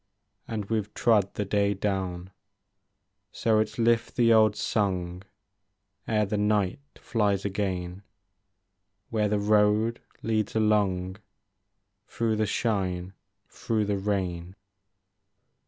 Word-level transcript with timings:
And 0.47 0.65
we 0.65 0.79
've 0.79 0.91
trod 0.95 1.35
the 1.35 1.45
day 1.45 1.75
down. 1.75 2.31
So 3.31 3.59
it 3.59 3.69
's 3.69 3.77
lift 3.77 4.15
the 4.15 4.33
old 4.33 4.55
song 4.55 5.21
Ere 6.07 6.25
the 6.25 6.39
night 6.39 6.79
flies 6.95 7.45
again. 7.45 8.01
Where 9.11 9.27
the 9.29 9.37
road 9.37 10.01
leads 10.23 10.55
along 10.55 11.17
Through 12.07 12.37
the 12.37 12.47
shine, 12.47 13.13
through 13.47 13.85
the 13.85 13.99
rain. 13.99 14.55